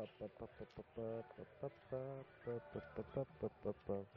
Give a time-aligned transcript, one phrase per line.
[0.00, 0.06] To
[3.94, 4.10] jest.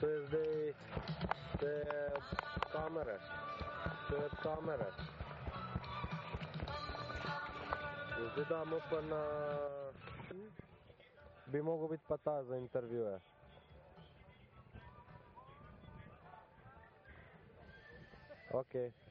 [0.00, 0.72] to je zdaj,
[1.60, 2.12] to je
[2.72, 3.18] kamera,
[4.08, 4.90] to je kamera.
[8.32, 9.22] Zdaj damo pa na...
[11.46, 13.20] Bi mogel biti pa ta za intervjuje.
[18.52, 19.07] Okay.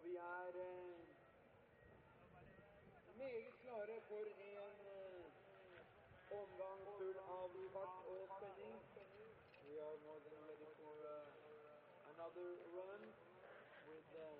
[0.00, 0.06] Ok.
[0.06, 0.98] vi er eh,
[3.18, 5.24] meget klare for en eh,
[6.40, 8.78] omgang full av fart og spenning.
[9.66, 11.26] We are more than ready for uh,
[12.12, 13.02] another run
[13.88, 14.38] with uh,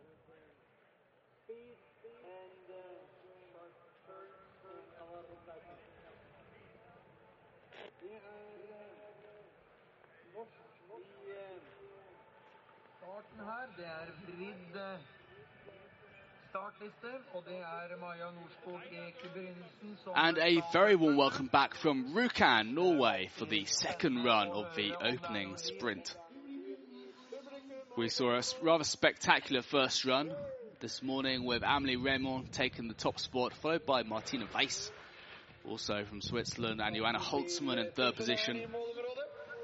[1.42, 1.78] speed
[2.40, 2.84] and uh,
[3.52, 3.74] sharp
[4.06, 5.38] turns and a lot of.
[8.00, 8.28] Det er
[10.34, 10.60] norsk
[10.96, 11.12] i
[12.96, 13.66] starten her.
[13.76, 15.19] Det er vridd
[20.16, 24.92] And a very warm welcome back from Rjukan, Norway, for the second run of the
[25.00, 26.16] opening sprint.
[27.96, 30.32] We saw a rather spectacular first run
[30.80, 34.90] this morning with Amelie Reymond taking the top spot, followed by Martina Weiss,
[35.68, 38.66] also from Switzerland, and Joanna Holzmann in third position.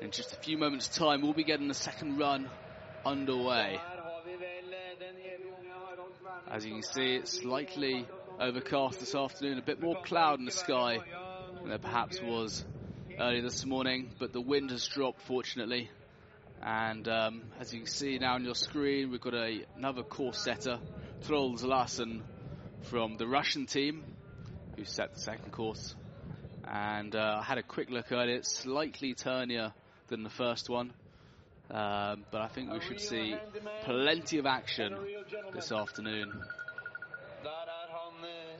[0.00, 2.48] In just a few moments' time, we'll be getting the second run
[3.04, 3.80] underway.
[6.56, 8.06] As you can see, it's slightly
[8.40, 11.00] overcast this afternoon, a bit more cloud in the sky
[11.60, 12.64] than there perhaps was
[13.20, 15.90] earlier this morning, but the wind has dropped fortunately.
[16.62, 20.38] And um, as you can see now on your screen, we've got a, another course
[20.38, 20.78] setter,
[21.26, 22.22] Troll Zalassen
[22.84, 24.02] from the Russian team,
[24.78, 25.94] who set the second course.
[26.66, 29.74] And uh, I had a quick look at it, slightly turnier
[30.08, 30.94] than the first one.
[31.70, 33.34] Um, but I think we should see
[33.82, 34.96] plenty of action
[35.52, 36.32] this afternoon.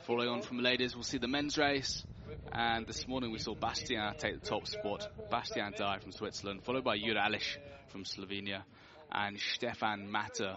[0.07, 2.05] Following on from the ladies, we'll see the men's race.
[2.53, 5.09] And this morning we saw Bastian take the top spot.
[5.31, 7.57] Bastian Dayer from Switzerland, followed by Jura Alish
[7.89, 8.63] from Slovenia,
[9.13, 10.57] and Stefan Matter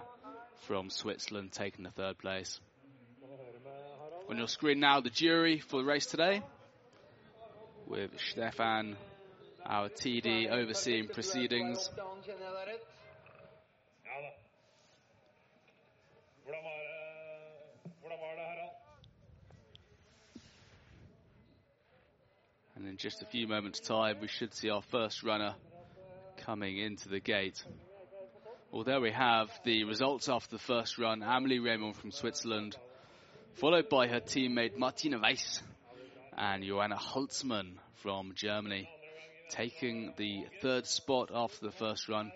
[0.67, 2.59] from Switzerland taking the third place.
[4.29, 6.41] On your screen now, the jury for the race today,
[7.87, 8.95] with Stefan,
[9.65, 11.89] our TD, overseeing proceedings.
[22.75, 25.53] And in just a few moments' time, we should see our first runner
[26.37, 27.61] coming into the gate.
[28.71, 31.21] Well, there we have the results after the first run.
[31.21, 32.77] Amelie Reymond from Switzerland,
[33.55, 35.61] followed by her teammate Martina Weiss
[36.37, 38.87] and Joanna Holzmann from Germany,
[39.49, 42.31] taking the third spot after the first run.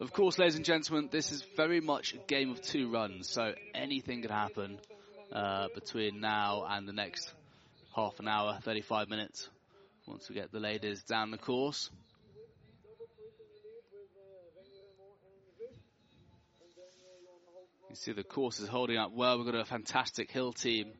[0.00, 3.52] Of course, ladies and gentlemen, this is very much a game of two runs, so
[3.74, 4.78] anything could happen
[5.32, 7.32] uh, between now and the next
[7.94, 9.48] half an hour, 35 minutes,
[10.06, 11.90] once we get the ladies down the course.
[17.90, 19.36] You see the course is holding up well.
[19.36, 20.92] We've got a fantastic hill team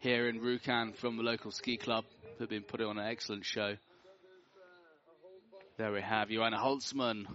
[0.00, 2.04] here in Rjukan from the local ski club
[2.38, 3.76] who've been putting on an excellent show.
[5.76, 7.26] There we have Joanna Holzmann,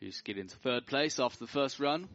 [0.00, 2.08] who skied into third place after the first run.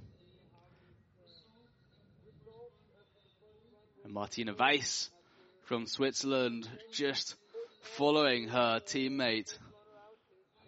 [4.04, 5.10] And Martina Weiss
[5.64, 7.36] from Switzerland just
[7.96, 9.58] following her teammate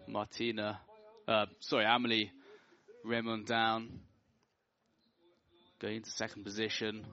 [0.07, 0.80] Martina,
[1.28, 2.32] uh, sorry, Amelie
[3.05, 3.99] Reymond down.
[5.82, 7.05] Going into second position.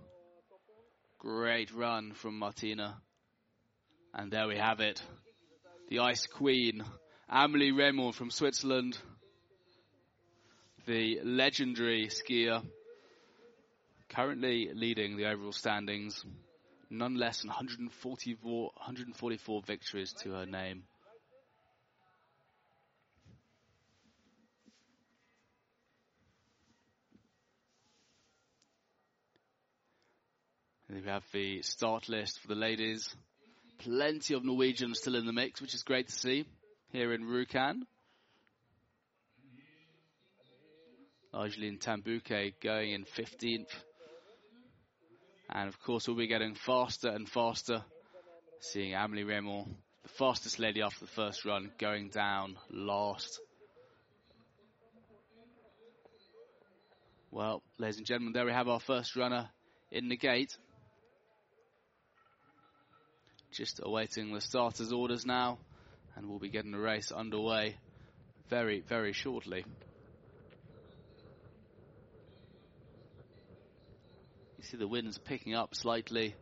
[1.19, 3.03] Great run from Martina.
[4.15, 5.03] And there we have it.
[5.89, 6.85] The Ice Queen,
[7.33, 8.99] Amelie Reymond from Switzerland.
[10.87, 12.61] The legendary skier.
[14.09, 16.25] Currently leading the overall standings.
[16.91, 20.83] None less than 144, 144 victories to her name.
[30.89, 33.15] And we have the start list for the ladies.
[33.79, 36.45] Plenty of Norwegians still in the mix, which is great to see
[36.93, 37.83] here in Rjukan.
[41.33, 43.69] Argeline Tan-Bouquet going in 15th.
[45.49, 47.85] And of course, we'll be getting faster and faster.
[48.61, 49.69] Seeing Amelie Reymond,
[50.03, 53.41] the fastest lady after the first run, going down last.
[57.31, 59.49] Well, ladies and gentlemen, there we have our first runner
[59.91, 60.57] in the gate.
[63.53, 65.59] Just awaiting the starter's orders now,
[66.17, 67.77] and we'll be getting the race underway
[68.49, 69.65] very, very shortly.
[74.59, 76.35] You see the winds picking up slightly,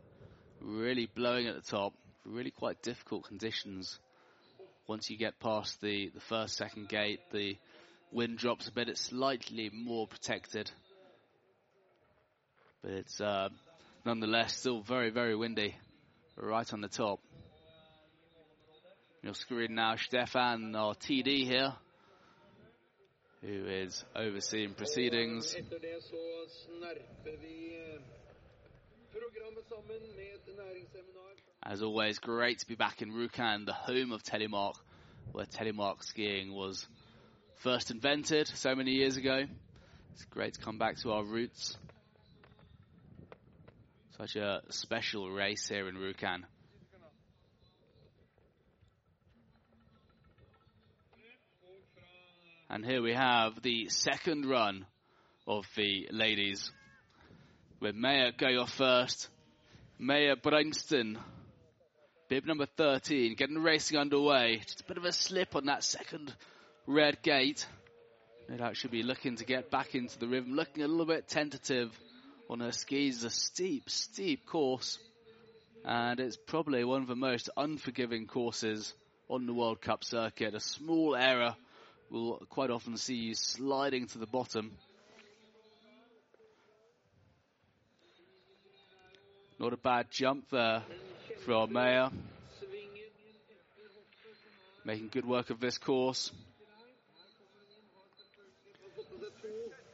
[0.61, 1.93] really blowing at the top,
[2.25, 3.99] really quite difficult conditions.
[4.87, 7.55] Once you get past the, the first, second gate, the
[8.11, 10.69] wind drops a bit, it's slightly more protected.
[12.81, 13.49] But it's uh,
[14.05, 15.75] nonetheless still very, very windy
[16.35, 17.19] right on the top.
[19.29, 21.71] Your screen now, Stefan, or TD here,
[23.43, 25.55] who is overseeing proceedings.
[31.61, 34.73] As always, great to be back in Rjukan, the home of Telemark,
[35.31, 36.87] where Telemark skiing was
[37.57, 39.43] first invented so many years ago.
[40.13, 41.77] It's great to come back to our roots.
[44.17, 46.45] Such a special race here in Rjukan.
[52.71, 54.85] And here we have the second run
[55.47, 56.71] of the ladies.
[57.79, 59.27] With Maya going off first.
[59.97, 61.17] Maya Bringston,
[62.29, 64.61] bib number 13, getting racing underway.
[64.63, 66.31] Just a bit of a slip on that second
[66.85, 67.65] red gate.
[68.47, 71.27] No doubt she'll be looking to get back into the rhythm, looking a little bit
[71.27, 71.91] tentative
[72.51, 73.23] on her skis.
[73.23, 74.99] It's a steep, steep course.
[75.83, 78.93] And it's probably one of the most unforgiving courses
[79.27, 80.53] on the World Cup circuit.
[80.53, 81.55] A small error
[82.11, 84.71] will quite often see you sliding to the bottom.
[89.59, 90.83] Not a bad jump there
[91.45, 92.09] from Mayer.
[94.85, 96.31] Making good work of this course.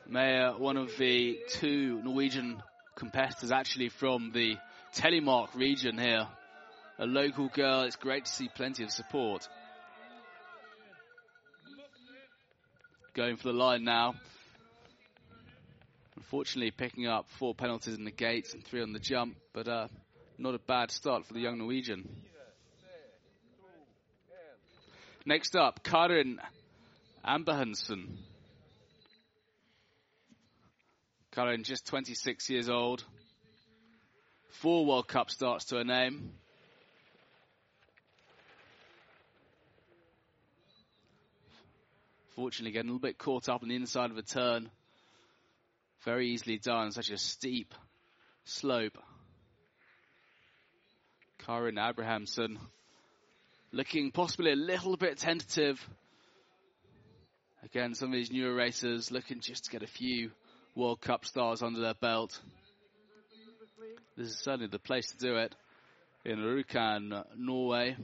[0.07, 2.61] Mayer, one of the two Norwegian
[2.95, 4.55] competitors actually from the
[4.93, 6.28] Telemark region here.
[6.99, 9.49] A local girl, it's great to see plenty of support.
[13.16, 14.16] Going for the line now.
[16.18, 19.88] Unfortunately, picking up four penalties in the gates and three on the jump, but uh,
[20.38, 22.09] not a bad start for the young Norwegian.
[25.26, 26.41] Next up, Karin
[27.26, 28.18] Amberhansen.
[31.32, 33.05] Karin, just 26 years old.
[34.49, 36.34] Four World Cup starts to her name.
[42.36, 44.69] Fortunately, getting a little bit caught up on the inside of a turn.
[46.03, 47.73] Very easily done, such a steep
[48.43, 48.97] slope.
[51.45, 52.59] Karin Abrahamson
[53.71, 55.79] looking possibly a little bit tentative.
[57.63, 60.31] Again, some of these newer racers looking just to get a few
[60.75, 62.39] World Cup stars under their belt.
[64.17, 65.55] This is certainly the place to do it
[66.25, 67.95] in Rjukan, Norway.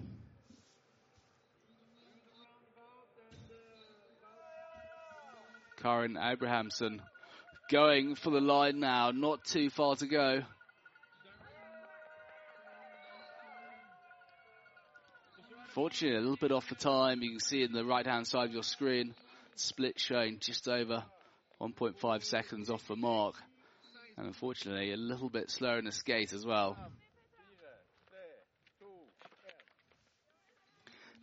[5.81, 7.01] Karin Abrahamson
[7.69, 10.41] going for the line now, not too far to go.
[15.73, 17.21] Fortunately, a little bit off the time.
[17.21, 19.15] You can see in the right hand side of your screen,
[19.55, 21.03] split showing just over
[21.61, 23.35] 1.5 seconds off the mark.
[24.17, 26.77] And unfortunately, a little bit slower in the skate as well.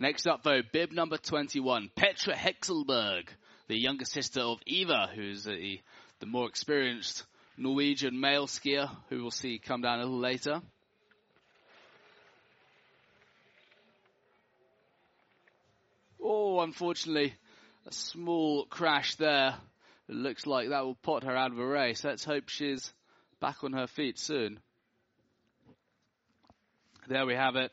[0.00, 3.28] Next up, though, bib number 21, Petra Hexelberg,
[3.68, 5.80] the younger sister of Eva, who's the,
[6.20, 7.24] the more experienced
[7.56, 10.62] Norwegian male skier, who we'll see come down a little later.
[16.20, 17.34] Oh, unfortunately,
[17.86, 19.54] a small crash there.
[20.08, 22.02] It looks like that will pot her out of a race.
[22.02, 22.92] Let's hope she's
[23.40, 24.60] back on her feet soon.
[27.06, 27.70] There we have it.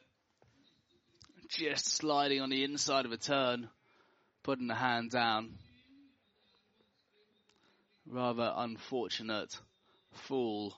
[1.49, 3.69] Just sliding on the inside of a turn,
[4.43, 5.51] putting the hand down.
[8.07, 9.57] Rather unfortunate
[10.11, 10.75] fall.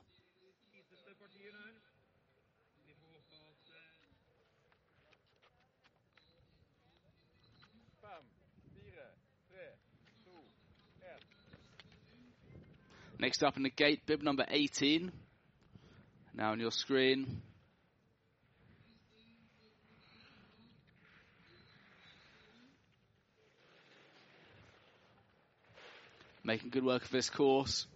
[13.20, 15.12] Next up in the gate, bib number 18.
[16.36, 17.42] Now on your screen.
[26.48, 27.88] Making good work of this course.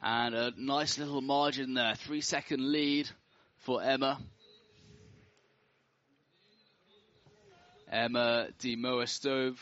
[0.00, 1.96] And a nice little margin there.
[1.96, 3.10] Three second lead
[3.62, 4.20] for Emma.
[7.90, 9.58] Emma Moestove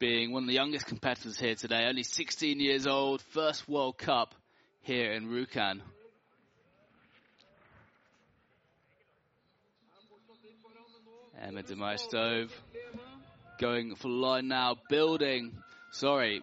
[0.00, 4.34] being one of the youngest competitors here today, only 16 years old, first World Cup
[4.82, 5.82] here in Rjukan.
[11.40, 12.50] Emma de Moestove
[13.58, 15.52] going for line now, building,
[15.90, 16.42] sorry,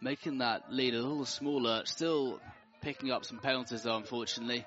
[0.00, 2.40] making that lead a little smaller, still
[2.80, 4.64] picking up some penalties though, unfortunately.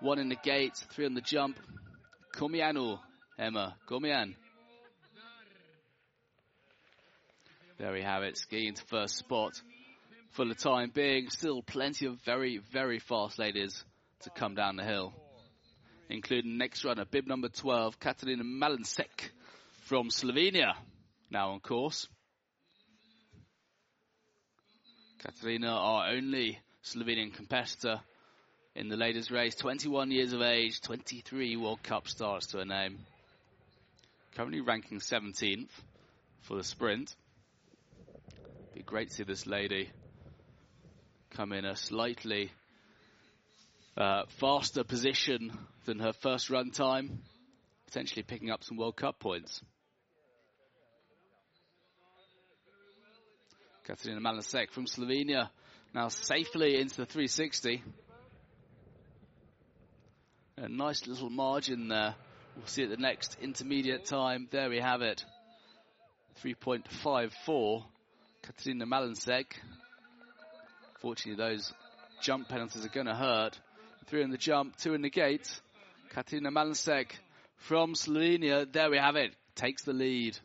[0.00, 1.58] One in the gate, three on the jump.
[2.34, 2.98] Komianu,
[3.38, 4.34] Emma, Komian.
[7.78, 9.52] There we have it, skiing to first spot
[10.32, 11.30] for the time being.
[11.30, 13.84] Still plenty of very, very fast ladies
[14.20, 15.14] to come down the hill.
[16.08, 19.30] Including next runner, bib number 12, Katarina Malansek
[19.84, 20.74] from Slovenia,
[21.30, 22.08] now on course.
[25.18, 28.00] Katarina, our only Slovenian competitor
[28.74, 32.98] in the ladies' race, 21 years of age, 23 World Cup starts to her name.
[34.34, 35.70] Currently ranking 17th
[36.42, 37.14] for the sprint.
[38.74, 39.90] Be great to see this lady
[41.30, 42.50] come in a slightly
[43.96, 47.20] uh, faster position than her first run time,
[47.86, 49.62] potentially picking up some World Cup points.
[53.84, 55.48] Katarina Malansek from Slovenia
[55.94, 57.82] now safely into the 360.
[60.58, 62.14] A nice little margin there.
[62.56, 64.48] We'll see at the next intermediate time.
[64.50, 65.24] There we have it.
[66.42, 67.84] 3.54.
[68.42, 69.44] Katarina Malansek.
[71.00, 71.72] Fortunately, those
[72.20, 73.58] jump penalties are going to hurt.
[74.06, 75.60] Three in the jump, two in the gate.
[76.10, 77.10] Katarina Malansek
[77.56, 78.64] from Slovenia.
[78.70, 79.34] There we have it.
[79.56, 80.38] Takes the lead.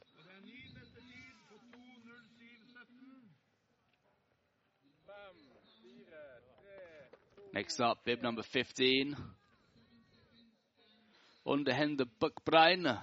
[7.53, 9.16] Next up, bib number 15.
[11.45, 12.97] Underhende Buckbrein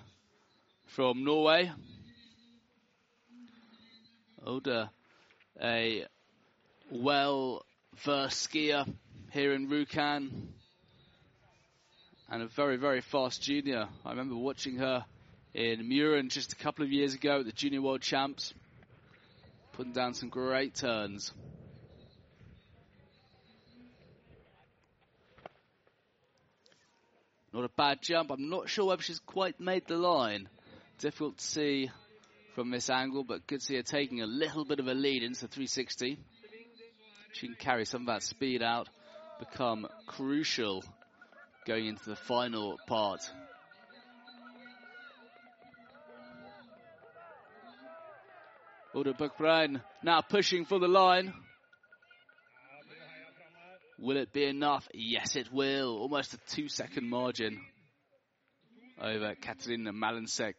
[0.87, 1.71] from Norway.
[4.45, 4.91] Oda,
[5.63, 6.05] a
[6.91, 7.65] well
[8.05, 8.93] versed skier
[9.39, 10.31] here in Rjukan.
[12.29, 13.87] and a very, very fast junior.
[14.05, 15.05] I remember watching her
[15.55, 18.53] in Mürren just a couple of years ago at the Junior World Champs,
[19.75, 21.33] putting down some great turns.
[27.53, 28.33] Not a bad jump.
[28.33, 30.49] I'm not sure whether she's quite made the line.
[30.99, 31.91] Difficult to see
[32.57, 35.23] from this angle, but good to see her taking a little bit of a lead
[35.23, 36.19] into 360.
[37.35, 38.89] She can carry some of that speed out,
[39.39, 40.85] become crucial
[41.67, 43.21] going into the final part.
[48.97, 49.15] Udo
[50.03, 51.33] now pushing for the line.
[53.99, 54.89] Will it be enough?
[54.95, 55.99] Yes, it will.
[55.99, 57.61] Almost a two second margin
[59.01, 60.55] over Katarina Malansek.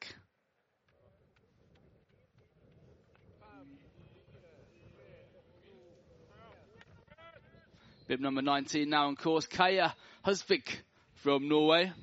[8.10, 9.46] Bib number 19 now on course.
[9.46, 9.94] Kaya
[10.26, 10.78] Husvik
[11.18, 11.94] from Norway.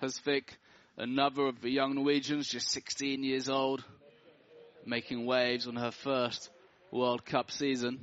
[0.00, 0.44] Husvik,
[0.96, 3.82] another of the young Norwegians, just 16 years old,
[4.86, 6.48] making waves on her first
[6.92, 7.98] World Cup season.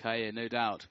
[0.00, 0.86] Kaya, no doubt,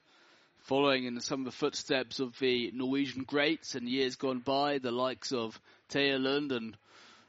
[0.58, 4.92] following in some of the footsteps of the Norwegian greats in years gone by, the
[4.92, 6.76] likes of Thea Lund and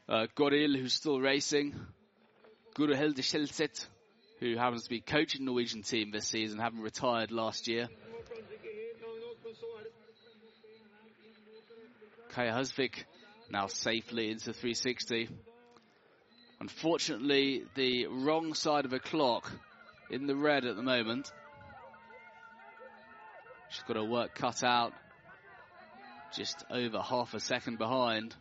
[0.07, 1.73] uh, Goril, who's still racing.
[2.73, 3.85] Guru Hilde Schilset,
[4.39, 7.89] who happens to be coaching the Norwegian team this season, having retired last year.
[12.29, 13.03] Kaya Husvik
[13.49, 15.29] now safely into 360.
[16.61, 19.51] Unfortunately, the wrong side of a clock
[20.09, 21.29] in the red at the moment.
[23.69, 24.93] She's got her work cut out.
[26.33, 28.33] Just over half a second behind.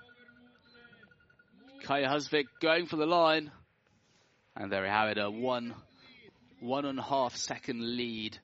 [1.83, 3.51] Kaya Husvik going for the line.
[4.61, 5.75] And there we have it, a one,
[6.61, 8.37] one and a half second lead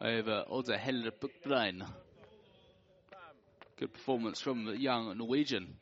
[0.00, 1.86] over Oda Helle Buckbrein.
[3.76, 5.76] Good performance from the young Norwegian.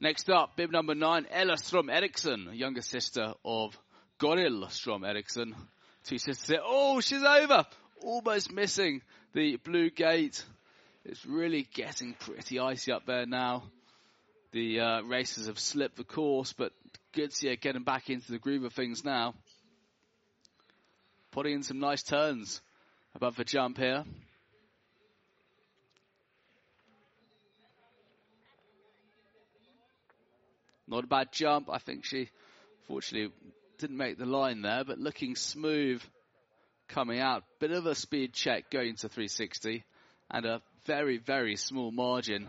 [0.00, 3.78] Next up, bib number nine, Ella Strom Eriksson, younger sister of
[4.20, 5.56] Goril Strom Eriksson.
[6.04, 6.60] Two sisters there.
[6.62, 7.64] Oh, she's over!
[8.02, 9.00] Almost missing
[9.32, 10.44] the blue gate.
[11.06, 13.62] It's really getting pretty icy up there now.
[14.52, 16.72] The uh, racers have slipped the course, but
[17.12, 19.34] good to see her getting back into the groove of things now.
[21.30, 22.60] Putting in some nice turns
[23.14, 24.04] above the jump here.
[30.86, 31.68] Not a bad jump.
[31.70, 32.30] I think she,
[32.86, 33.32] fortunately,
[33.78, 36.02] didn't make the line there, but looking smooth
[36.88, 37.44] coming out.
[37.60, 39.84] Bit of a speed check going to 360
[40.30, 42.48] and a very, very small margin.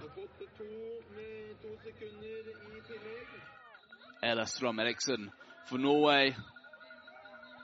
[4.22, 5.32] Ella Strom Eriksson
[5.66, 6.36] for Norway.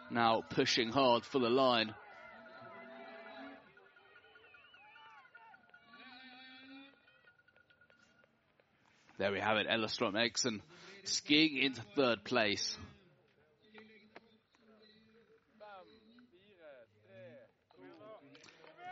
[0.10, 1.94] Now pushing hard for the line.
[9.18, 10.62] There we have it, Ella Strom Eriksson
[11.04, 12.78] skiing into third place.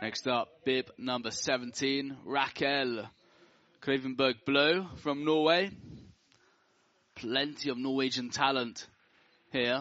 [0.02, 3.08] Next up, bib number 17, Raquel
[3.80, 5.70] Krevenberg Blue from Norway.
[7.16, 8.86] Plenty of Norwegian talent
[9.52, 9.80] here.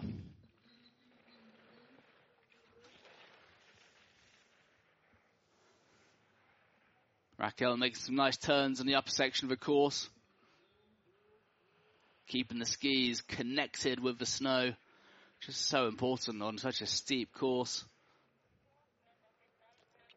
[7.39, 10.09] Raquel makes some nice turns in the upper section of the course.
[12.27, 14.73] Keeping the skis connected with the snow.
[15.39, 17.83] Which is so important on such a steep course.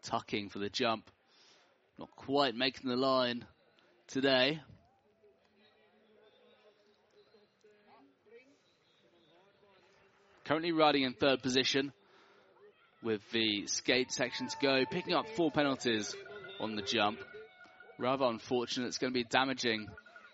[0.05, 1.11] Tucking for the jump.
[1.99, 3.45] Not quite making the line
[4.07, 4.61] today.
[10.47, 11.93] Currently riding in third position
[13.03, 16.15] with the skate section to go, picking up four penalties
[16.61, 17.19] on the jump.
[17.99, 19.89] Rather unfortunate, it's going to be damaging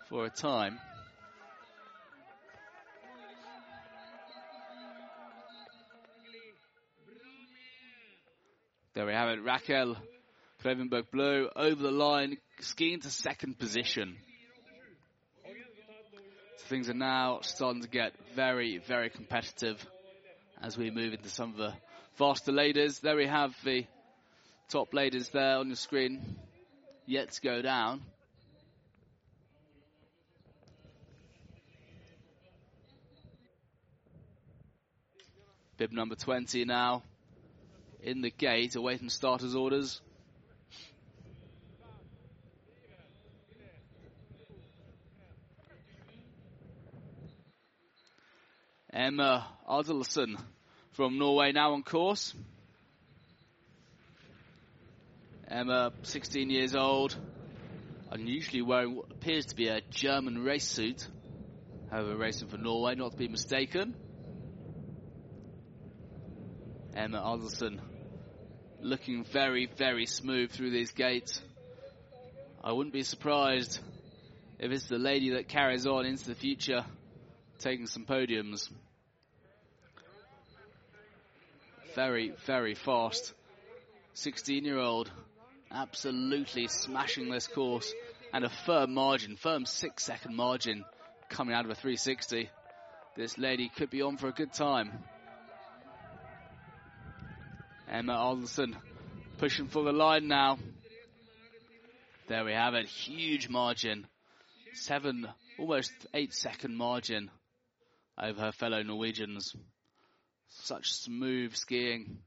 [0.09, 0.77] for a time.
[8.93, 9.97] There we have it, Raquel
[10.63, 14.17] Krevenberg Blue over the line, skiing to second position.
[16.57, 19.83] So things are now starting to get very, very competitive
[20.63, 21.73] as we move into some of the
[22.13, 22.99] faster ladies.
[22.99, 23.85] There we have the
[24.69, 26.37] top ladies there on the screen,
[27.05, 28.01] yet to go down.
[35.77, 37.03] Bib number 20 now
[38.01, 40.01] in the gate, awaiting starters' orders.
[48.93, 50.39] Emma Adelson
[50.91, 52.35] from Norway now on course.
[55.47, 57.17] Emma, 16 years old,
[58.11, 61.07] unusually wearing what appears to be a German race suit.
[61.89, 63.95] However, racing for Norway, not to be mistaken.
[66.95, 67.79] Emma Adelson
[68.79, 71.41] looking very, very smooth through these gates.
[72.63, 73.79] I wouldn't be surprised
[74.59, 76.85] if it's the lady that carries on into the future,
[77.57, 78.69] taking some podiums.
[81.95, 83.33] Very, very fast.
[84.15, 85.11] 16 year old,
[85.71, 87.93] absolutely smashing this course
[88.31, 90.85] and a firm margin, firm six second margin
[91.29, 92.49] coming out of a 360.
[93.15, 94.91] This lady could be on for a good time.
[97.87, 98.75] Emma Alderson
[99.37, 100.57] pushing for the line now.
[102.27, 102.87] There we have it.
[102.87, 104.07] Huge margin.
[104.73, 105.27] Seven,
[105.59, 107.29] almost eight second margin
[108.19, 109.55] over her fellow Norwegians.
[110.61, 112.19] Such smooth skiing.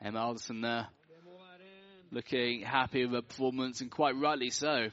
[0.00, 0.88] Emma Alderson there
[2.12, 4.88] looking happy with her performance and quite rightly so.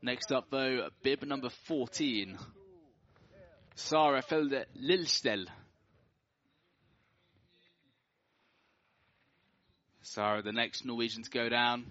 [0.00, 2.36] Next up, though, bib number 14.
[3.74, 5.44] Sarah Felde Lilstel.
[10.02, 11.86] Sarah, the next Norwegian to go down,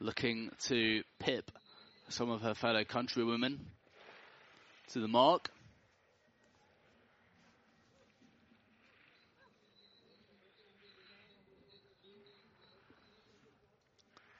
[0.00, 1.50] looking to pip
[2.08, 3.58] some of her fellow countrywomen
[4.92, 5.50] to the mark.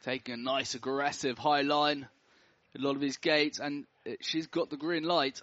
[0.05, 2.09] Taking a nice aggressive high line
[2.77, 3.87] a lot of his gates, and
[4.21, 5.41] she's got the green light.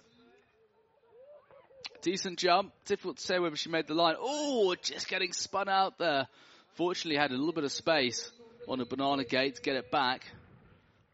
[2.02, 2.72] Decent jump.
[2.84, 4.14] Difficult to say whether she made the line.
[4.18, 6.28] Oh, just getting spun out there.
[6.76, 8.30] Fortunately, had a little bit of space
[8.68, 10.26] on a banana gate to get it back,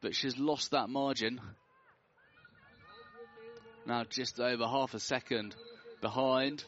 [0.00, 1.40] but she's lost that margin.
[3.86, 5.54] Now just over half a second
[6.00, 6.64] behind.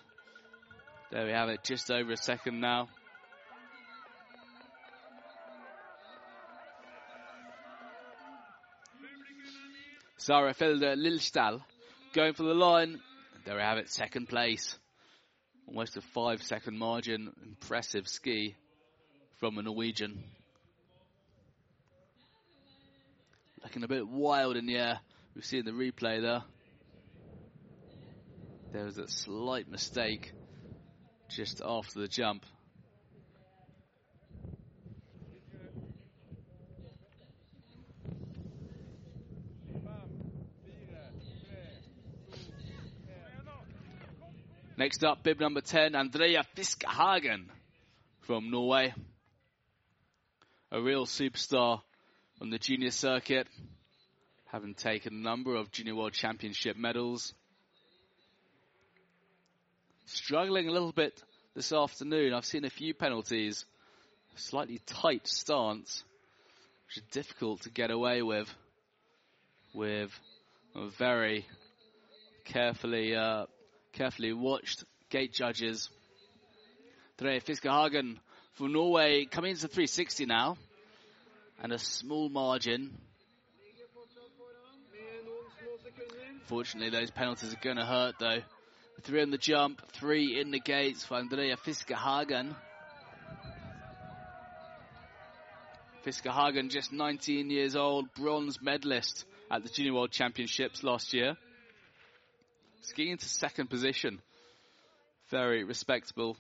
[1.11, 2.89] There we have it, just over a second now.
[10.19, 11.63] Sarah Felder Lilstal
[12.15, 13.01] going for the line.
[13.45, 14.79] There we have it, second place.
[15.67, 17.33] Almost a five second margin.
[17.45, 18.55] Impressive ski
[19.45, 20.25] from a Norwegian.
[23.63, 25.01] Looking a bit wild in the air.
[25.35, 26.43] We've seen the replay there.
[28.73, 30.33] There was a slight mistake
[31.29, 32.47] just after the jump.
[44.79, 47.49] Next up, bib number 10, Andrea Fiskehagen
[48.23, 48.95] from Norway.
[50.75, 51.83] A real superstar
[52.41, 53.47] on the junior circuit,
[54.47, 57.33] having taken a number of Junior World Championship medals.
[60.07, 61.23] Struggling a little bit
[61.55, 62.35] this afternoon.
[62.35, 63.65] I've seen a few penalties.
[64.35, 66.03] Slightly tight stance,
[66.89, 68.53] which is difficult to get away with,
[69.75, 70.11] with
[70.75, 71.47] a very
[72.47, 73.47] carefully uh,
[73.93, 75.89] carefully watched gate judges.
[77.17, 78.19] Tre Fiskehagen
[78.55, 80.57] from Norway coming into 360 now.
[81.63, 82.97] And a small margin.
[86.47, 88.41] Fortunately, those penalties are going to hurt though.
[89.03, 92.55] Three on the jump, three in the gates for Andrea Fiskerhagen.
[96.05, 101.37] Fiskerhagen, just 19 years old, bronze medalist at the Junior World Championships last year.
[102.83, 104.21] Skiing into second position.
[105.31, 106.37] Very respectable.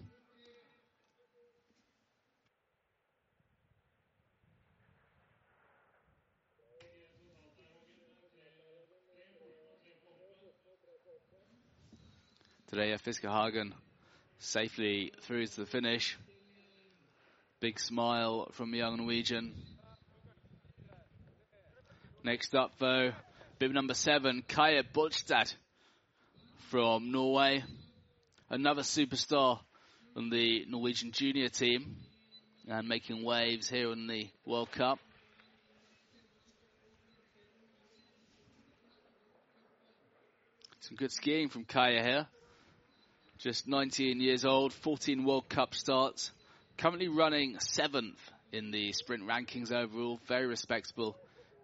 [12.71, 13.73] Today, at Fiskerhagen
[14.39, 16.17] safely through to the finish.
[17.61, 19.55] Big smile from the young Norwegian.
[22.25, 23.13] Next up, though,
[23.59, 25.55] bib number seven, Kaya Bolstad
[26.71, 27.63] from Norway.
[28.49, 29.61] Another superstar
[30.17, 31.97] on the Norwegian junior team
[32.67, 34.99] and making waves here in the World Cup.
[40.81, 42.27] Some good skiing from Kaya here.
[43.39, 46.31] Just 19 years old, 14 World Cup starts.
[46.79, 48.19] Currently running seventh
[48.53, 50.21] in the sprint rankings overall.
[50.29, 51.17] Very respectable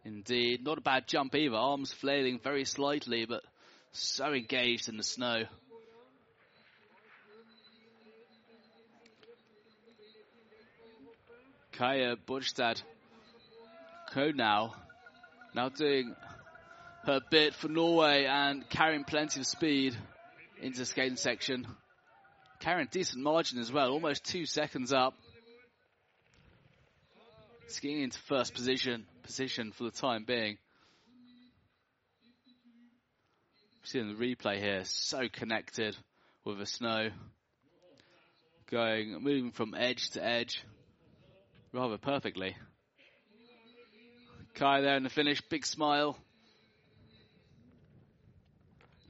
[0.04, 0.64] indeed.
[0.64, 1.54] Not a bad jump either.
[1.54, 3.42] Arms flailing very slightly, but
[3.92, 5.44] so engaged in the snow.
[11.72, 12.82] Kaya Bolstad
[14.12, 14.74] code now.
[15.54, 16.14] Now doing
[17.04, 19.96] her bit for Norway and carrying plenty of speed
[20.60, 21.66] into the skating section.
[22.60, 25.14] Carrying decent margin as well, almost two seconds up.
[27.68, 30.58] Skiing into first position position for the time being.
[33.84, 35.96] Seeing the replay here, so connected
[36.44, 37.10] with the snow.
[38.70, 40.62] Going, moving from edge to edge
[41.72, 42.56] rather perfectly.
[44.54, 46.18] Kai there in the finish, big smile.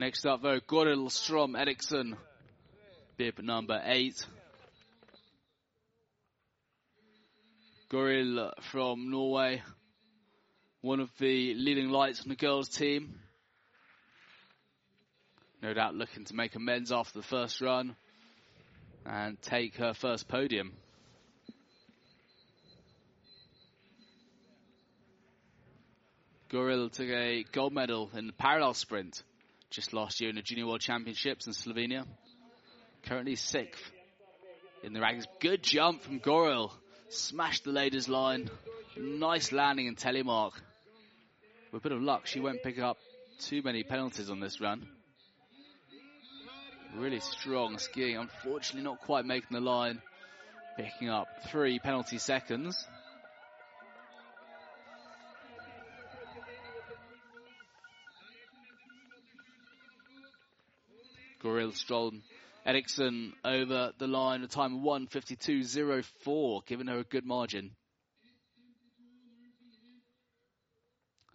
[0.01, 2.17] Next up though, Goril Strom Eriksson,
[3.19, 4.25] bib number eight.
[7.91, 9.61] Goril from Norway,
[10.81, 13.21] one of the leading lights on the girls team.
[15.63, 17.95] No doubt looking to make amends after the first run
[19.05, 20.73] and take her first podium.
[26.49, 29.23] Goril took a gold medal in the parallel sprint
[29.71, 32.05] just last year in the Junior World Championships in Slovenia.
[33.05, 33.83] Currently sixth
[34.83, 35.27] in the rankings.
[35.41, 36.73] Good jump from Goril.
[37.09, 38.51] Smashed the ladies line.
[38.97, 40.53] Nice landing in telemark.
[41.73, 42.99] With a bit of luck, she won't pick up
[43.39, 44.89] too many penalties on this run.
[46.97, 48.17] Really strong skiing.
[48.17, 50.03] Unfortunately, not quite making the line.
[50.77, 52.87] Picking up three penalty seconds.
[61.43, 62.23] Goril Strom
[62.67, 67.71] Eriksson over the line, a time of 152.04, giving her a good margin.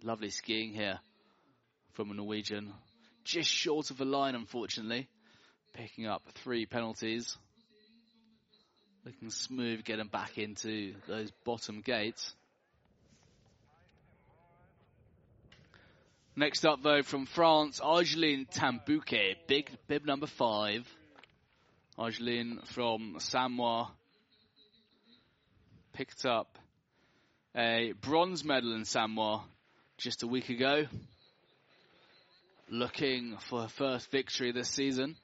[0.03, 0.99] Lovely skiing here
[1.93, 2.71] from a Norwegian.
[3.23, 5.07] Just short of the line, unfortunately.
[5.73, 7.35] Picking up three penalties.
[9.03, 12.35] Looking smooth getting back into those bottom gates.
[16.37, 20.85] Next up, though, from France, Argeline Tan-Bouquet, big bib number five.
[21.97, 23.87] Argeline from Samoëns
[25.93, 26.59] picked up
[27.55, 29.43] a bronze medal in Samoëns
[29.97, 30.83] just a week ago.
[32.69, 35.15] Looking for her first victory this season.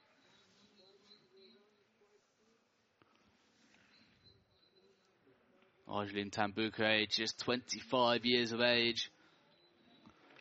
[5.86, 9.10] Argeline Tan-Bouquet, just 25 years of age.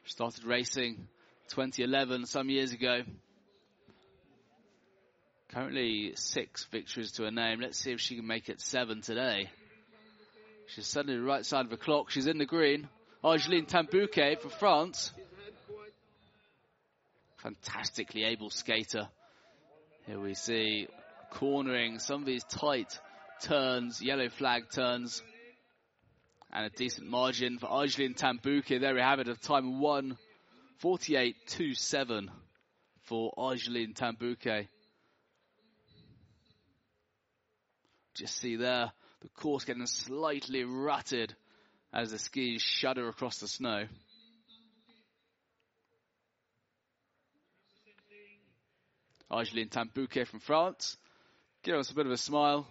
[0.05, 1.07] Started racing
[1.49, 3.01] 2011, some years ago.
[5.49, 7.59] Currently six victories to her name.
[7.59, 9.49] Let's see if she can make it seven today.
[10.67, 12.09] She's suddenly the right side of the clock.
[12.09, 12.87] She's in the green.
[13.23, 15.11] Angeline Tan-Bouquet for France.
[17.37, 19.09] Fantastically able skater.
[20.07, 20.87] Here we see
[21.31, 22.99] cornering some of these tight
[23.41, 25.21] turns, yellow flag turns.
[26.53, 28.79] And a decent margin for Argeline Tan-Bouquet.
[28.79, 32.29] There we have it, a time 1:48.27
[33.03, 34.67] for Argeline Tan-Bouquet.
[38.15, 38.91] Just see there,
[39.21, 41.33] the course getting slightly rutted
[41.93, 43.87] as the skis shudder across the snow.
[49.29, 50.97] Argeline Tan-Bouquet from France.
[51.63, 52.67] Give us a bit of a smile.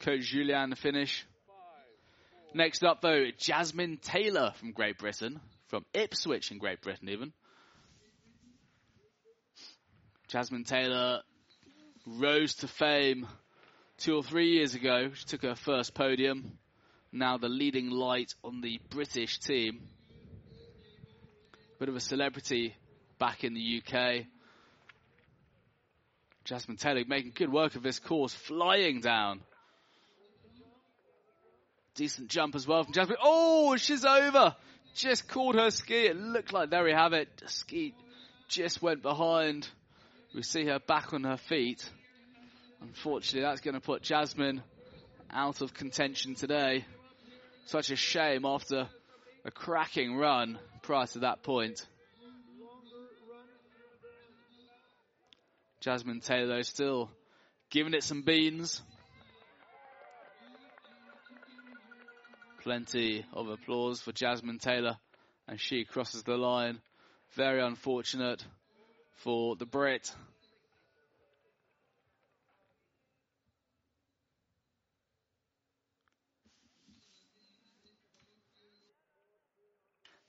[0.00, 1.26] Coach Julien the finish.
[2.54, 5.40] Next up though, Jasmine Taylor from Great Britain.
[5.68, 7.32] From Ipswich in Great Britain even.
[10.28, 11.20] Jasmine Taylor
[12.06, 13.26] rose to fame
[13.98, 15.10] two or three years ago.
[15.14, 16.58] She took her first podium.
[17.10, 19.88] Now the leading light on the British team.
[21.78, 22.74] Bit of a celebrity
[23.18, 24.26] back in the UK.
[26.44, 29.40] Jasmine Taylor making good work of this course, flying down.
[31.94, 33.18] Decent jump as well from Jasmine.
[33.22, 34.56] Oh, she's over.
[34.94, 36.06] Just caught her ski.
[36.06, 37.28] It looked like there we have it.
[37.38, 37.94] The ski
[38.48, 39.68] just went behind.
[40.34, 41.88] We see her back on her feet.
[42.80, 44.62] Unfortunately, that's going to put Jasmine
[45.30, 46.84] out of contention today.
[47.66, 48.88] Such a shame after
[49.44, 51.86] a cracking run prior to that point.
[55.80, 57.10] Jasmine Taylor still
[57.70, 58.82] giving it some beans.
[62.62, 64.96] Plenty of applause for Jasmine Taylor
[65.48, 66.78] and she crosses the line.
[67.34, 68.44] Very unfortunate
[69.16, 70.14] for the Brit.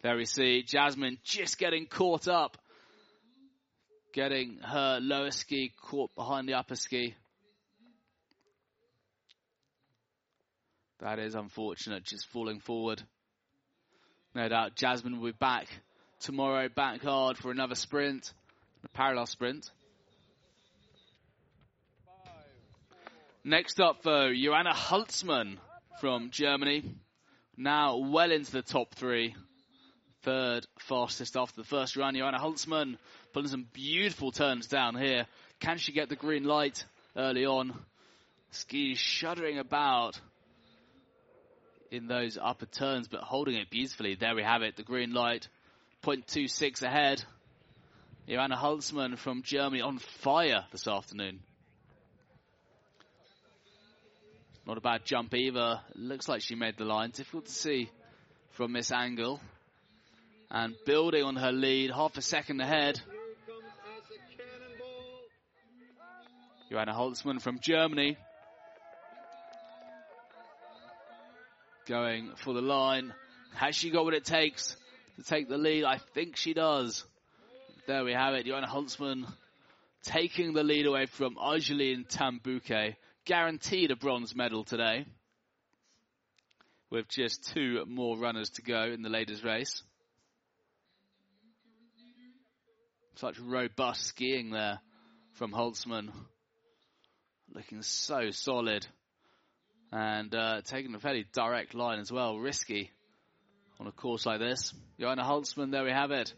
[0.01, 2.57] There we see Jasmine just getting caught up.
[4.11, 7.13] Getting her lower ski caught behind the upper ski.
[11.03, 13.03] That is unfortunate, just falling forward.
[14.33, 15.67] No doubt Jasmine will be back
[16.21, 18.31] tomorrow, back hard for another sprint,
[18.85, 19.69] a parallel sprint.
[23.43, 25.57] Next up, though, Joanna Holzmann
[25.99, 26.95] from Germany.
[27.57, 29.35] Now well into the top three.
[30.21, 32.15] Third fastest after the first run.
[32.15, 32.97] Joanna Holzmann
[33.33, 35.25] pulling some beautiful turns down here.
[35.59, 36.85] Can she get the green light
[37.17, 37.77] early on?
[38.51, 40.17] Ski shuddering about
[41.93, 44.15] in those upper turns, but holding it beautifully.
[44.15, 45.47] There we have it, the green light.
[46.03, 47.23] 0.26 ahead.
[48.27, 51.39] Joanna Holzmann from Germany on fire this afternoon.
[54.65, 55.81] Not a bad jump either.
[55.93, 57.11] Looks like she made the line.
[57.11, 57.91] Difficult to see
[58.51, 59.39] from this angle.
[60.49, 62.99] And building on her lead, half a second ahead.
[66.71, 68.17] Joanna Holzmann from Germany.
[71.86, 73.13] Going for the line.
[73.55, 74.77] Has she got what it takes
[75.17, 75.84] to take the lead?
[75.84, 77.03] I think she does.
[77.88, 78.45] There we have it.
[78.45, 79.25] Joanna Holzmann
[80.03, 82.95] taking the lead away from Argeline Tan-Bouquet.
[83.25, 85.05] Guaranteed a bronze medal today.
[86.89, 89.84] With just two more runners to go in the ladies' race.
[93.15, 94.79] Such robust skiing there
[95.34, 96.11] from Holzmann.
[97.53, 98.88] Looking so solid.
[99.95, 102.39] And uh, taking a fairly direct line as well.
[102.39, 102.89] Risky
[103.79, 104.73] on a course like this.
[104.99, 106.33] Joanna Holzmann, there we have it.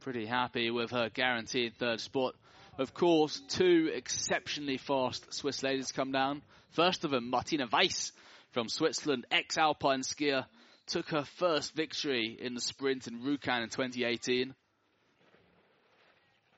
[0.00, 2.34] Pretty happy with her guaranteed third spot.
[2.76, 6.42] Of course, two exceptionally fast Swiss ladies come down.
[6.72, 8.12] First of them, Martina Weiss
[8.50, 10.44] from Switzerland, ex-alpine skier,
[10.88, 14.54] took her first victory in the sprint in Rjukan in 2018.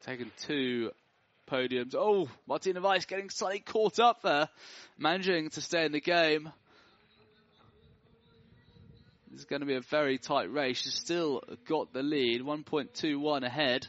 [0.05, 0.91] Taken two
[1.47, 1.95] podiums.
[1.97, 4.49] Oh, Martina Weiss getting slightly caught up there,
[4.99, 6.53] managing to stay in the game.
[9.30, 10.80] This is going to be a very tight race.
[10.80, 13.88] She's still got the lead, 1.21 ahead.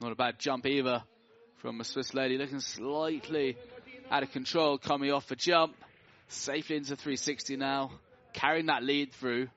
[0.00, 1.02] Not a bad jump either
[1.58, 3.58] from a Swiss lady, looking slightly
[4.10, 5.76] out of control, coming off a jump.
[6.28, 7.90] Safely into 360 now,
[8.32, 9.48] carrying that lead through.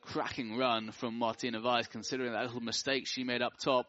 [0.00, 3.86] Cracking run from Martina Weiss, considering that little mistake she made up top.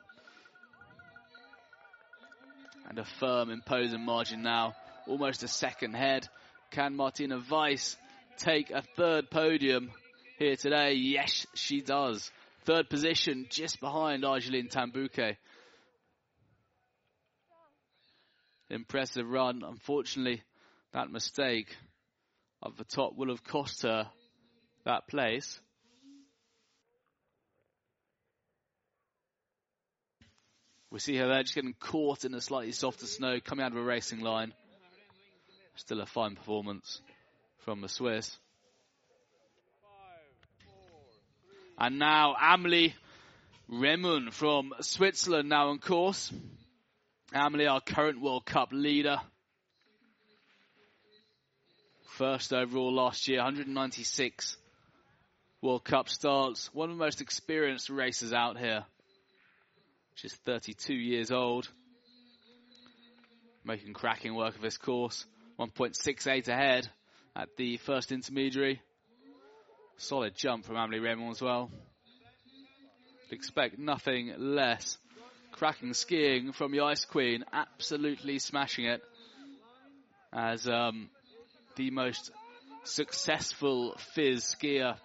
[2.88, 4.74] And a firm, imposing margin now,
[5.08, 6.28] almost a second head.
[6.72, 7.98] Can Martina Weiss
[8.38, 9.92] take a third podium
[10.38, 10.94] here today?
[10.94, 12.32] Yes, she does.
[12.66, 15.38] Third position, just behind Argeline Tan-Bouquet.
[18.70, 19.62] Impressive run.
[19.64, 20.42] Unfortunately,
[20.94, 21.76] that mistake
[22.62, 24.10] of the top will have cost her
[24.86, 25.60] that place.
[30.96, 33.78] We see her there just getting caught in a slightly softer snow coming out of
[33.78, 34.54] a racing line.
[35.76, 37.02] Still a fine performance
[37.66, 38.38] from the Swiss.
[41.78, 42.96] And now Amelie
[43.70, 46.32] Reymond from Switzerland now on course.
[47.34, 49.20] Amelie, our current World Cup leader.
[52.12, 54.56] First overall last year, 196
[55.62, 56.74] World Cup starts.
[56.74, 58.86] One of the most experienced racers out here.
[60.16, 61.70] She's 32 years old.
[63.66, 65.26] Making cracking work of this course.
[65.60, 66.90] 1.68 ahead
[67.36, 68.82] at the first intermediary.
[69.98, 71.70] Solid jump from Amelie Reymond as well.
[73.32, 74.98] Expect nothing less.
[75.52, 79.02] Cracking skiing from the Ice Queen, absolutely smashing it
[80.34, 81.10] as um,
[81.78, 82.32] the most
[82.84, 84.98] successful FIS skier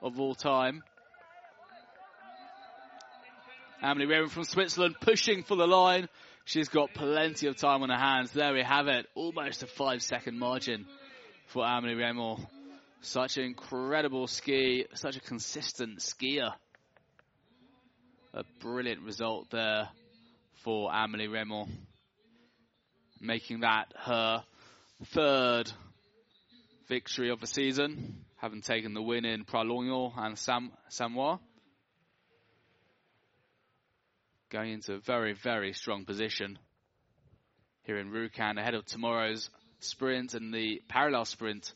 [0.00, 0.82] of all time.
[3.80, 6.08] Amelie Reymond from Switzerland pushing for the line.
[6.44, 8.32] She's got plenty of time on her hands.
[8.32, 9.06] There we have it.
[9.14, 10.86] Almost a five second margin
[11.46, 12.44] for Amelie Reymond.
[13.00, 16.52] Such an incredible ski, such a consistent skier.
[18.34, 19.88] A brilliant result there
[20.64, 21.70] for Amelie Reymond.
[23.20, 24.42] Making that her
[25.06, 25.70] third
[26.88, 31.38] victory of the season, having taken the win in Pralognan and Sam, Samoëns.
[34.50, 36.58] Going into a very, very strong position
[37.82, 41.74] here in Rjukan ahead of tomorrow's sprint and the parallel sprint.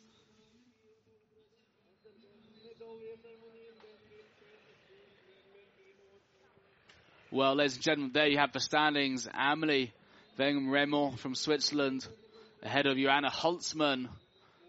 [7.31, 9.29] Well, ladies and gentlemen, there you have the standings.
[9.33, 9.93] Amelie
[10.39, 12.07] Wenger Reymond from Switzerland
[12.63, 14.09] ahead of Johanna Holzmann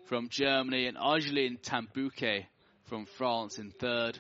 [0.07, 2.47] from Germany and Argeline Tan-Bouquet
[2.85, 4.19] from France in third.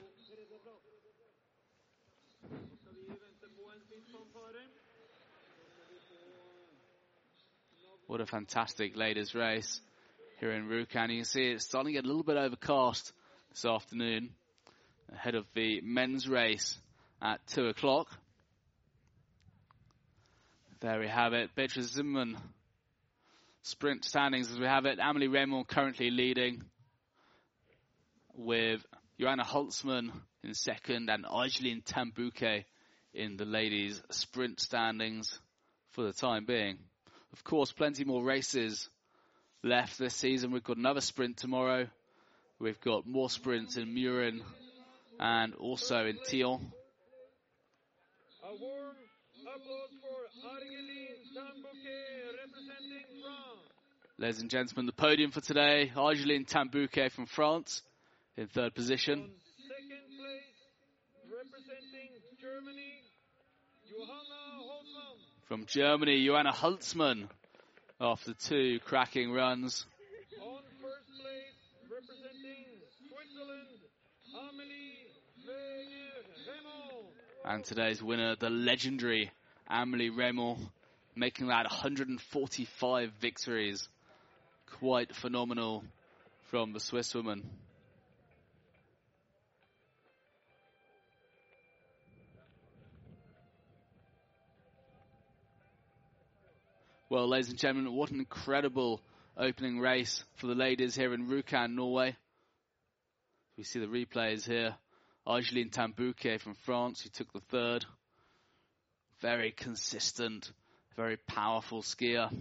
[8.13, 9.81] What a fantastic ladies race
[10.39, 11.09] here in Rjukan.
[11.09, 13.11] You can see it's starting to get a little bit overcast
[13.49, 14.29] this afternoon
[15.11, 16.77] ahead of the men's race
[17.23, 18.07] at 2 o'clock.
[20.81, 21.55] There we have it.
[21.55, 22.37] Beatrice Zimmermann
[23.63, 24.99] sprint standings as we have it.
[24.99, 26.61] Amelie Reymond currently leading
[28.35, 28.85] with
[29.19, 30.11] Johanna Holzmann
[30.43, 32.67] in second and Argeline Tan-Bouquet
[33.15, 35.39] in the ladies sprint standings
[35.93, 36.77] for the time being.
[37.33, 38.89] Of course, plenty more races
[39.63, 40.51] left this season.
[40.51, 41.87] We've got another sprint tomorrow.
[42.59, 44.41] We've got more sprints in Mürren
[45.19, 46.61] and also in Thiel.
[48.43, 48.95] A warm
[49.41, 50.21] applause for
[52.35, 53.69] representing France.
[54.19, 57.81] Ladies and gentlemen, the podium for today, Argeline Tan-Bouquet from France
[58.37, 59.17] in third position.
[59.17, 59.31] Place,
[61.27, 63.01] representing Germany,
[63.89, 64.42] Johanna.
[65.47, 67.27] From Germany, Johanna Holzmann
[67.99, 69.85] after two cracking runs.
[70.41, 71.59] On first place,
[71.91, 72.65] representing
[72.97, 73.67] Switzerland,
[74.33, 75.09] Amelie
[75.45, 77.09] Wenger-Reymond.
[77.43, 79.31] And today's winner, the legendary
[79.69, 80.59] Amelie Reymond,
[81.13, 83.89] making that 145 victories.
[84.79, 85.83] Quite phenomenal
[86.49, 87.43] from the Swiss woman.
[97.13, 98.99] Well, ladies and gentlemen, what an incredible
[99.37, 102.15] opening race for the ladies here in Rjukan, Norway.
[103.55, 104.73] We see the replays here.
[105.27, 107.85] Argeline Tan-Bouquet from France, who took the third.
[109.21, 110.51] Very consistent,
[110.95, 112.35] very powerful skier.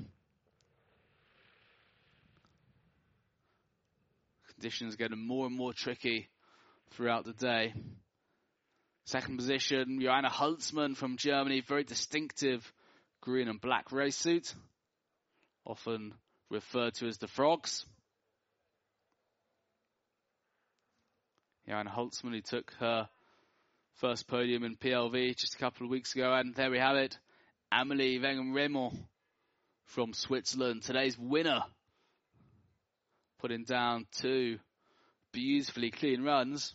[4.55, 6.31] Conditions getting more and more tricky
[6.93, 7.75] throughout the day.
[9.05, 12.73] Second position, Johanna Holzmann from Germany, very distinctive
[13.23, 14.53] green and black race suit,
[15.65, 16.13] often
[16.51, 17.87] referred to as the Frogs.
[21.67, 23.09] Johanna Holzmann, who took her
[23.95, 27.17] first podium in PLV just a couple of weeks ago, and there we have it.
[27.71, 28.99] Amelie Wenger-Reymond
[29.87, 31.63] from Switzerland, today's winner,
[33.41, 34.59] putting down two
[35.33, 36.75] beautifully clean runs,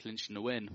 [0.00, 0.70] clinching the win.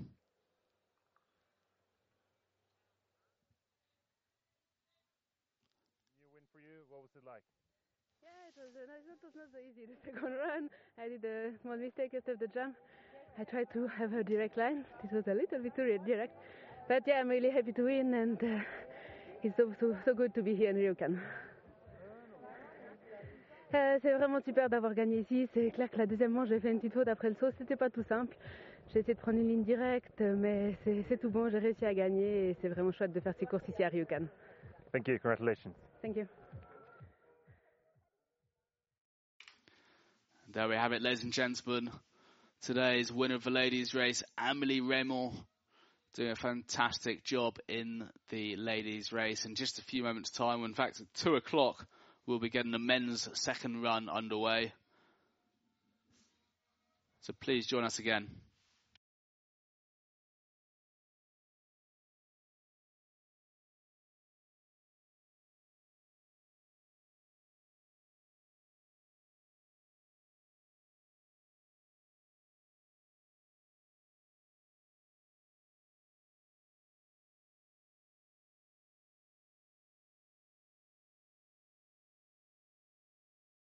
[9.18, 9.86] It was not so easy.
[9.90, 12.74] The second run, I did a small mistake after the jump.
[13.38, 14.84] I tried to have a direct line.
[15.02, 16.34] This was a little bit too direct.
[16.88, 18.60] But yeah, I'm really happy to win and uh,
[19.42, 21.18] it's so, so, so good to be here in Ryokan.
[23.74, 25.46] Euh, c'est vraiment super d'avoir gagné ici.
[25.52, 27.50] C'est clair que la deuxième manche, j'ai fait une petite faute après le saut.
[27.58, 28.34] C'était pas tout simple.
[28.92, 31.50] J'ai essayé de prendre une ligne directe, mais c'est c'est tout bon.
[31.50, 34.24] J'ai réussi à gagner et c'est vraiment chouette de faire ces courses ici à Ryokan.
[34.92, 35.18] Thank you.
[35.18, 35.74] Congratulations.
[36.02, 36.26] Thank you.
[40.58, 41.88] There we have it, ladies and gentlemen.
[42.62, 45.32] Today's winner of the ladies' race, Amelie Reymond,
[46.14, 49.44] doing a fantastic job in the ladies' race.
[49.44, 51.86] In just a few moments' time, in fact, at two o'clock,
[52.26, 54.72] we'll be getting the men's second run underway.
[57.20, 58.26] So please join us again.